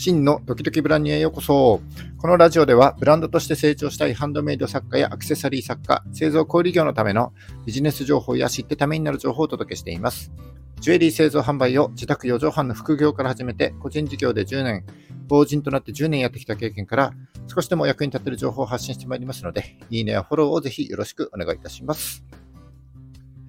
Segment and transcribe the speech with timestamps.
[0.00, 1.82] 真のドキドキブランニュへようこそ。
[2.16, 7.34] このラジオではブランドとして成長したいハンドメイド作家やアクセサリー作家、製造小売業のための
[7.66, 10.32] ビジネス情報や知ってためになる情報をお届けしています。
[10.80, 14.86] ジュエリー製造販売を自宅4畳半の副業から始めて、個人事業で10年、
[15.28, 17.12] 法人となって10年やってきた経験から、
[17.54, 22.24] 少しでも役に立てる情報を発信してまいりますので、いいねやフォローをぜひよろしくお願いいたします。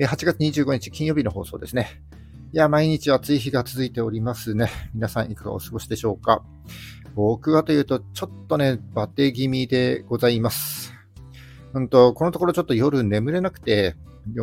[0.02, 2.02] 8月25日金曜日の放送ですね。
[2.54, 4.70] いや、毎日暑い日が続いておりますね。
[4.94, 6.44] 皆さんいかがお過ごしでしょうか？
[7.16, 10.92] 僕はというと、ちょっとね、バテ気味でございます。
[11.74, 13.96] うんと、このところちょっと夜眠れなくて、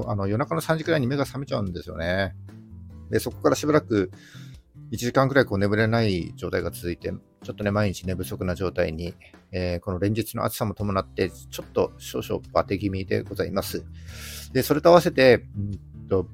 [0.07, 2.35] あの夜中の3時くらいに目が覚めちゃうんですよね。
[3.11, 4.11] で、そこからしばらく
[4.91, 9.13] 1時間くらいこう眠れない状態が続いて、ちょっとね、毎日寝不足な状態に、
[9.53, 13.85] えー、この連日の暑さも伴って、ちょっと少々バテ気味でございます。
[14.55, 16.29] で、それと合わせて、うん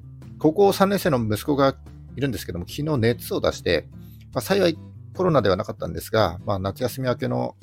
[0.45, 1.75] 高校3年生の息子が
[2.15, 3.87] いるんですけども、昨日熱を出して、
[4.31, 4.77] まあ、幸い
[5.15, 7.55] コロナではなかったんですが、まあ、夏休み明けの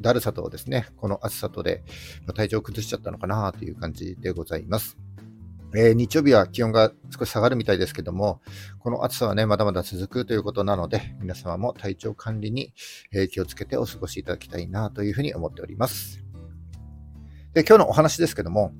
[0.00, 1.84] だるさとですね、この暑さとで、
[2.34, 4.98] 体調を崩しちゃったのかなという感じでございます。
[5.76, 8.40] えー、日曜日は気温が少し下がるみたいですけども、
[8.80, 12.74] この暑さはね、まだまだ続くということなので、皆様も体調管理に、
[13.12, 16.24] え気をつけてお過ごしいただきたいなというふうに思っております。
[17.52, 18.72] で、今日のお話ですけども、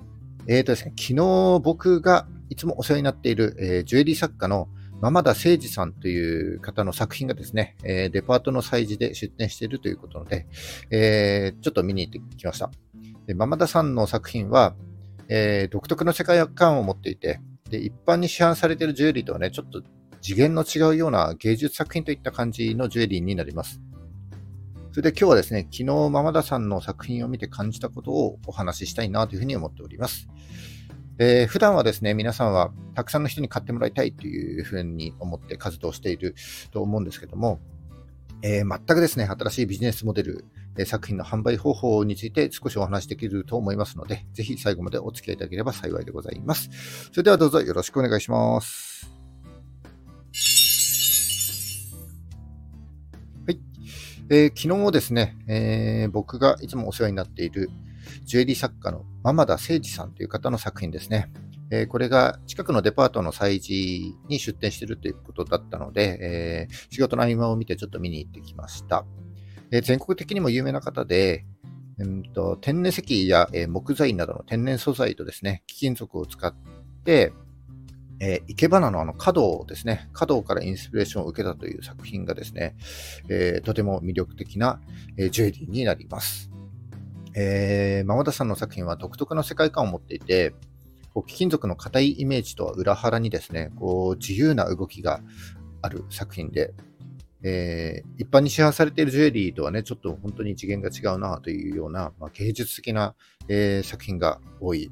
[0.48, 4.68] えーとですね、昨日僕がいつもお世話になっている、えー、ジュエリー作家の
[5.00, 10.46] マ田誠二さんという方の作品がですね、えー、デパートの催事で出展しているということで、
[10.90, 12.70] えー、ちょっと見に行ってきました。
[13.26, 14.74] でマ田さんの作品は、
[15.28, 19.82] えー、独特の世界観を持っていてで、一般に市販されているジュエリーとはね、ちょっと
[20.20, 23.80] 次元の違うような芸術作品といった感じのジュエリーになります。
[24.92, 30.28] それで今日はですね、昨日マ田さんの作品を見て感じたことをお話ししたいなというふうに思っております。
[31.18, 36.34] えー、普段はですね、皆さんはたくさんの人に買ってもらいたいというふうに思って活動している
[36.72, 37.58] と思うんですけども、
[38.42, 40.44] えー、全くですね、新しいビジネスモデル、
[40.76, 46.68] えー、作品の販売方法について少しお話できると思いますので、ぜひ最後までお付き合いいただければ幸いでございます。
[47.12, 49.10] それではどうぞよろしくお願いします。
[53.46, 53.60] はい。
[54.28, 57.70] えー、昨日もですね、えー、僕がいつもお世話になっている、
[58.24, 61.30] ジュエリー作家のマ田誠二さんという方の作品ですね。
[61.70, 69.04] えー、これが近くのデパートの催事に出店しているということだったので、えー、仕事の合間を見てちょっと見に行ってきました。
[69.72, 71.44] えー、全国的にも有名な方で、
[71.98, 76.54] うんと、天然石や、え木材などの天然素材とですね、貴金属を使っ
[77.04, 77.32] て、
[78.20, 82.76] えー、生け花のあの角ですね、角からインスピレーションを受けたという作品がですね、
[83.28, 84.80] えー、とても魅力的な、
[85.16, 86.50] えー、ジュエリーになります。
[87.38, 90.54] えー、マ田さんの作品は独特の世界観を持っていて、
[91.12, 95.20] こう貴金属の硬いイメージとは裏腹にですね、こう自由な動きが
[95.82, 96.72] ある作品で、
[97.42, 103.14] えー、一般に市販されているジュエリーとはね、ちょっと本当に次元が違うなというような、まあ、芸術的な、
[103.48, 104.90] えー、作品が多い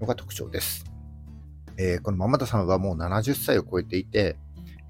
[0.00, 0.86] のが特徴です。
[1.76, 4.36] えー、このママ田さんはもう70歳を超えていて、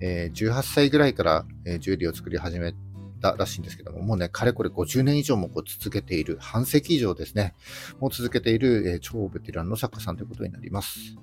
[0.00, 2.74] え18歳ぐらいから、えジュエリーを作り始め
[3.22, 7.54] たらしいんですけども、もうね、かれこれ50年以上もこう続けている、半世紀以上ですね、
[8.00, 11.16] もう続けている、えー、超ベテランの作家さんということになります。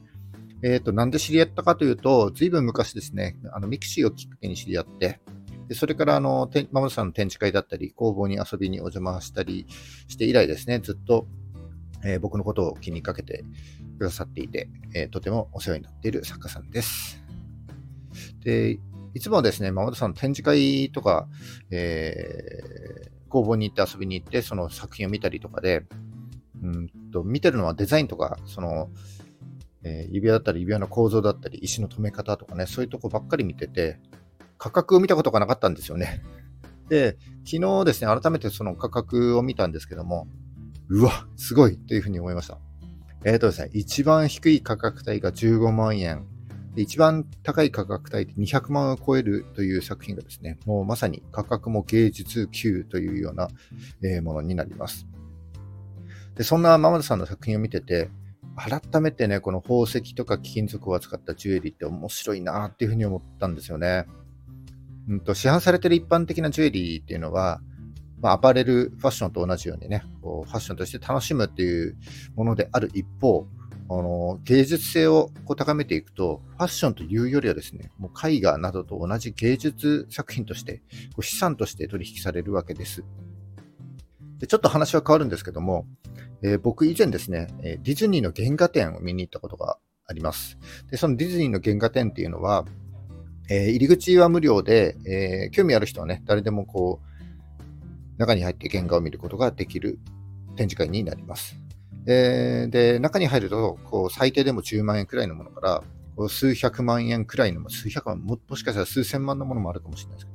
[0.64, 5.20] えっ、ー、と、なんで知り合ったかというと、ずいぶん昔ですね、あの、 mixi をきっかけに知り合って、
[5.68, 9.68] でそれから、あの、ママさんの展示会だったり、工房に遊びにお邪魔したり
[10.08, 11.28] して以来ですね、ずっと、
[12.04, 13.44] えー、僕のことを気にかけて
[13.98, 17.24] くださっていて、えー、とてもお世話になっている作家さんです。
[18.44, 18.80] で、
[19.14, 21.28] いつもですね、マ田さん展示会とか、
[21.72, 25.86] えー、工房に行って遊びに行って、その作品を見たりとかで、
[26.62, 28.90] うんと見てるのはデザインとか、その、
[29.84, 34.00] えー、指輪だったり、指輪の構造だったり、石の留め方とかね、そういうとこばっかり見てて、
[34.58, 36.22] 価格を見たことがなかったんですよね。
[36.90, 40.28] で、昨日ですね、改めてその価格を見たんですけども、
[40.90, 42.60] うわ、すごいというふうに思いました。
[43.24, 46.26] えっ、ー、とですね、一番低い価格帯が15万円、
[46.82, 53.50] 一番高い価格帯で200万を超えるという作品がですね、もうまさに価格も芸術級というような、
[54.04, 55.08] えものになります。
[56.36, 58.10] でそんなママさんの作品を見てて、
[58.56, 64.06] 改めてね、この宝石とか貴金属を扱ったジュエリーって面白いなっていうふうに思ったんですよね。
[65.08, 67.62] うんと、市販されてる一般的なジュエリーっていうのは、
[68.22, 71.98] まあ、アパレルファッションと同じようにね、こうファッションとして楽しむっていう
[72.36, 73.48] ものである一方、
[73.92, 80.84] あの芸術性をこう高めていくと、ファッションというよりはですね、もう絵画などと同じ芸術作品として、
[81.14, 83.04] こう資産として取引されるわけです。
[84.38, 85.86] でちょっと話は変わるんですけども、
[86.42, 90.58] えー、僕以前ですね、ディズニーの原画展を見に行ったことがあります。
[90.92, 92.66] で、そのディズニーの原画展っていうのは、
[93.50, 99.98] えー、入り口は無料で、えー、興味ある人はね、誰でもこう、中に入って原画を見ることができる
[100.56, 101.60] 展示会になります。
[102.06, 105.84] えー、で、中に入ると、こう、最低でも10万円くらいのものから、
[106.16, 110.28] こう数百万円くらいのも、数百万も、もしかしたら数千万のものもあるかもしれないです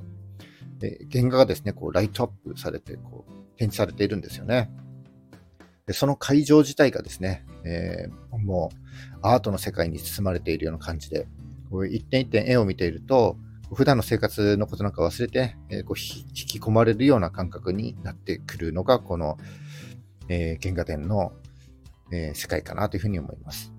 [0.80, 4.70] けど、で原画がですね、こう、ライトアップされて、こう、展示されているんですよね。
[5.86, 11.26] でその会場自体がですね、えー、もうアートの世界に包まれているような感じで、
[11.70, 13.36] こう一点一点絵を見ていると、
[13.74, 19.36] 普段の生活のことなんか忘れて、えー、こう引き込まれるような感覚になってくるのが、この、
[20.28, 21.32] えー、原画展の、
[22.12, 23.72] えー、世界かなというふうに思います。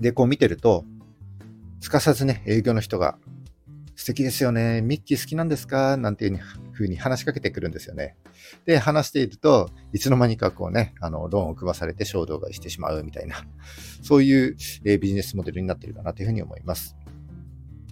[0.00, 0.84] で、こう見てると、
[1.80, 3.18] すかさずね、営業の人が、
[3.96, 6.38] 素敵ですよね、ミッキー好きなんですかなんていう
[6.72, 8.16] ふうに話しかけてくるんですよね。
[8.64, 13.44] で、話していると、いつの間にかこうね、あの、ローンを組まされて衝動買いしてしまうみたいな、
[14.02, 16.96] そういう、えー、ビジネスモデルになっているかなというふうに思います。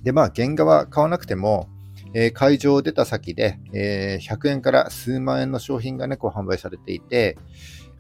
[0.05, 1.69] で、まあ、原画は買わなくても、
[2.15, 7.37] えー、会場を出た先で、えー、100円から数万円の商品がね、こう販売されていて、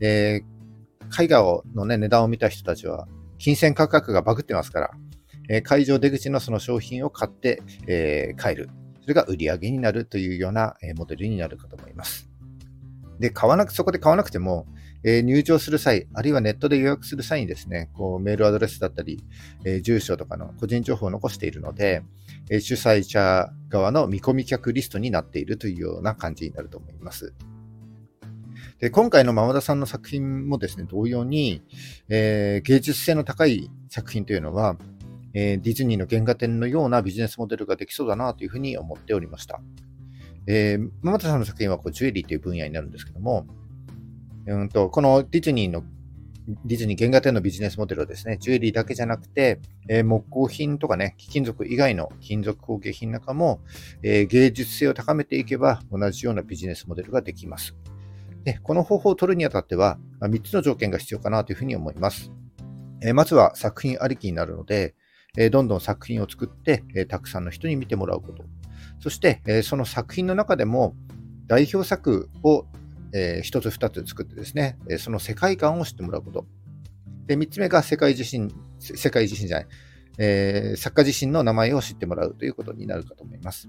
[0.00, 0.55] えー、
[1.18, 3.06] 絵画をのね、値段を見た人たちは、
[3.38, 4.90] 金銭価格がバグってますから、
[5.48, 8.70] えー、会場出口のその商品を買って、えー、帰る。
[9.02, 12.28] それが売り上げになるというような、えー、モデルになるかと思います。
[13.20, 14.66] で、買わなく、そこで買わなくても、
[15.04, 19.22] えー、入場する際、あるいはネットで予約する際にですね、こうメールアドレスだったり、
[19.64, 22.02] えー、住所とかの個人情報を残しているので、
[22.50, 27.34] えー、主催者側の見込み客リストになっているというような感じになると思います。
[28.78, 31.62] で今回のママダさんの作品もですね、同様に、
[32.08, 34.76] え芸術性の高い作品というのは、
[35.32, 39.60] えディズニーの原画展のようなビジネスモデルができそうだなというふうに思っておりました。
[40.46, 43.46] えー、ママタさんの作品はこうジュエリーという分野になるんですけども、
[44.46, 45.82] うんと、このディズニーの
[46.64, 53.60] ディズニー原画展のビジネスモデルはですね、ジュエリーだけじゃなくて、えー、木工品とかね、貴金属以外の金属工芸品なんかも、
[54.02, 57.74] えー、芸術性を高めていけば同じようなビジネスモデルができます。
[58.46, 62.30] で、この方法を取るにあたっては、ま、3つの条件が必要かなというふうに思います。
[63.02, 64.94] え、まずは作品ありきになるので、
[65.36, 68.44] えどんどん作品を作って、えたくさんの人に見てもらうこと。
[69.00, 70.94] そして、えその作品の中でも
[71.48, 72.66] 代表作を、
[73.12, 76.46] えー、つ二つ作ってですね、えその世界観を知ってもらうこと。
[77.26, 79.66] で、三つ目が世界自身、世界自身じゃない、
[80.18, 83.68] え、作家自身の名前を知ってもらうということになるかと思います。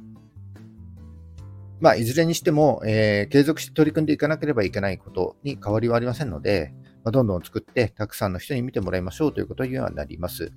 [1.79, 10.51] まあ、いずれにしても、えー、継続して取り組んでいかなければいけないことに変わりはありませんので、まあ、どんどん作って、たくさんの人に見てもらいましょうということにはなります。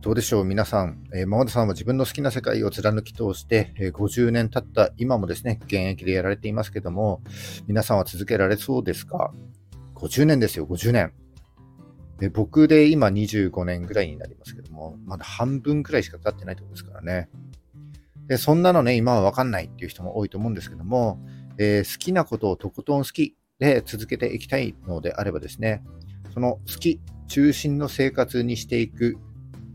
[0.00, 7.22] どうでしょう、皆さん、えー、ママさんは自分の好きな世界を貫き通して、えー、50年経った今もですね、現役でやられていますけども、
[7.68, 9.32] 皆さんは続けられそうですか
[9.94, 11.12] ?50 年ですよ、50年。
[12.18, 17.28] で僕で今25年ぐらいになりますけども、まだ半分くらいしか経ってないところですからね。
[18.28, 21.20] で、そんなのね、今はわかんないっていう人も多いと思うんですけども、
[21.58, 25.82] えー、好きなことをとことん好きで続けていきたいのであればですね、
[26.32, 29.18] その好き中心の生活にしていく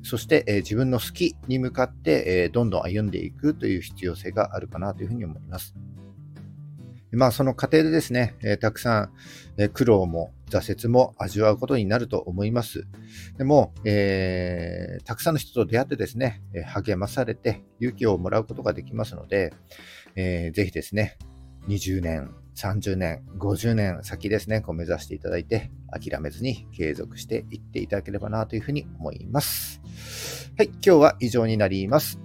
[0.08, 5.76] そして、えー、自分の好きに向かって、えー、どんどん歩んでいくという必要性があるかなというふうに思います。
[7.12, 9.12] まあ、その過程でですね、えー、たくさん、
[9.58, 12.88] え、苦労も挫折も味わうことになると思います。
[13.38, 19.54] でも、えー、たくさんの人と出会ってですね、励まされて勇気をもらうことができますので、
[20.16, 21.18] えー、ぜひですね、
[21.68, 29.82] 20年、30年、50年先ですね、こう目指していただいて、諦めずに継続していっていただければなというふうに思います。
[30.58, 32.20] はい、今日は以上になります。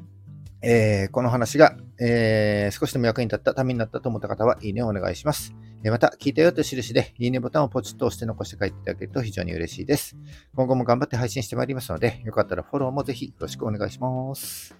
[0.62, 5.54] えー、この話が、えー、少しでも役に立った、ためになったと思った方は、いいねをお願いします。
[5.84, 10.16] えまた、聞いたよという印で、いいねボタンをポチッと押して残して帰っていただけると非常に嬉しいです。
[10.56, 14.74] 今後も頑張って配信してまいりますので、よかったらフォローもぜひよろしくお願いします。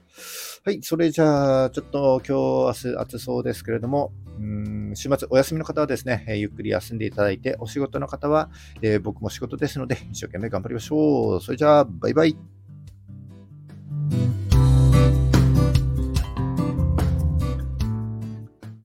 [0.65, 8.51] はい、それじゃあ、ちょっと今日、明日暑そうですけれども、うん週末お休みの方はですね、え、ゆっくり休んでいただいて、お仕事の方は、
[8.81, 11.41] えー、僕も仕事ですので、一生懸命頑張りましょう。
[11.41, 12.37] それじゃあ、バイバイ。